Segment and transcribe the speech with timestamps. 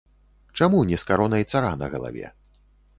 [0.59, 2.27] Чаму не з каронай цара на галаве?